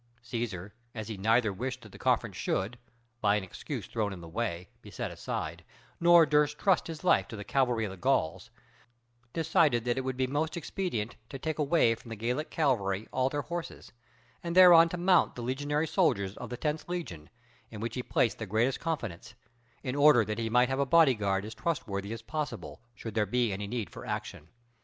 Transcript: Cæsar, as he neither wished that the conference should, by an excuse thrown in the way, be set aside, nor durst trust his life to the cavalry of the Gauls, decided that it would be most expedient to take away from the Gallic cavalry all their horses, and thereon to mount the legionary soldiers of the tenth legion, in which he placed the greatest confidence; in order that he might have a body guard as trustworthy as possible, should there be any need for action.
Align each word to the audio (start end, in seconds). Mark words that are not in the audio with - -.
Cæsar, 0.23 0.71
as 0.95 1.09
he 1.09 1.15
neither 1.17 1.53
wished 1.53 1.81
that 1.81 1.91
the 1.91 1.99
conference 1.99 2.35
should, 2.35 2.79
by 3.19 3.35
an 3.35 3.43
excuse 3.43 3.85
thrown 3.85 4.11
in 4.11 4.19
the 4.19 4.27
way, 4.27 4.67
be 4.81 4.89
set 4.89 5.11
aside, 5.11 5.63
nor 5.99 6.25
durst 6.25 6.57
trust 6.57 6.87
his 6.87 7.03
life 7.03 7.27
to 7.27 7.35
the 7.35 7.43
cavalry 7.43 7.85
of 7.85 7.91
the 7.91 7.97
Gauls, 7.97 8.49
decided 9.31 9.85
that 9.85 9.99
it 9.99 10.01
would 10.01 10.17
be 10.17 10.25
most 10.25 10.57
expedient 10.57 11.17
to 11.29 11.37
take 11.37 11.59
away 11.59 11.93
from 11.93 12.09
the 12.09 12.15
Gallic 12.15 12.49
cavalry 12.49 13.07
all 13.11 13.29
their 13.29 13.43
horses, 13.43 13.91
and 14.43 14.55
thereon 14.55 14.89
to 14.89 14.97
mount 14.97 15.35
the 15.35 15.43
legionary 15.43 15.85
soldiers 15.85 16.35
of 16.35 16.49
the 16.49 16.57
tenth 16.57 16.89
legion, 16.89 17.29
in 17.69 17.79
which 17.79 17.93
he 17.93 18.01
placed 18.01 18.39
the 18.39 18.47
greatest 18.47 18.79
confidence; 18.79 19.35
in 19.83 19.95
order 19.95 20.25
that 20.25 20.39
he 20.39 20.49
might 20.49 20.69
have 20.69 20.79
a 20.79 20.83
body 20.87 21.13
guard 21.13 21.45
as 21.45 21.53
trustworthy 21.53 22.11
as 22.11 22.23
possible, 22.23 22.81
should 22.95 23.13
there 23.13 23.27
be 23.27 23.53
any 23.53 23.67
need 23.67 23.87
for 23.91 24.03
action. 24.03 24.47